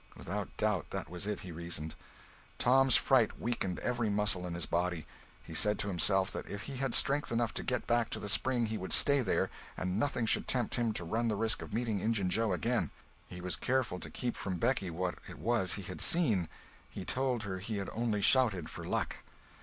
Without 0.17 0.57
doubt, 0.57 0.89
that 0.89 1.11
was 1.11 1.27
it, 1.27 1.41
he 1.41 1.51
reasoned. 1.51 1.93
Tom's 2.57 2.95
fright 2.95 3.39
weakened 3.39 3.77
every 3.81 4.09
muscle 4.09 4.47
in 4.47 4.55
his 4.55 4.65
body. 4.65 5.05
He 5.43 5.53
said 5.53 5.77
to 5.77 5.89
himself 5.89 6.31
that 6.31 6.49
if 6.49 6.63
he 6.63 6.77
had 6.77 6.95
strength 6.95 7.31
enough 7.31 7.53
to 7.53 7.61
get 7.63 7.85
back 7.85 8.09
to 8.09 8.19
the 8.19 8.27
spring 8.27 8.65
he 8.65 8.79
would 8.79 8.93
stay 8.93 9.21
there, 9.21 9.51
and 9.77 9.99
nothing 9.99 10.25
should 10.25 10.47
tempt 10.47 10.73
him 10.73 10.91
to 10.93 11.03
run 11.03 11.27
the 11.27 11.35
risk 11.35 11.61
of 11.61 11.71
meeting 11.71 11.99
Injun 11.99 12.31
Joe 12.31 12.51
again. 12.51 12.89
He 13.27 13.41
was 13.41 13.55
careful 13.55 13.99
to 13.99 14.09
keep 14.09 14.35
from 14.35 14.57
Becky 14.57 14.89
what 14.89 15.19
it 15.29 15.37
was 15.37 15.73
he 15.73 15.83
had 15.83 16.01
seen. 16.01 16.49
He 16.89 17.05
told 17.05 17.43
her 17.43 17.59
he 17.59 17.77
had 17.77 17.91
only 17.93 18.23
shouted 18.23 18.71
"for 18.71 18.83
luck." 18.83 19.17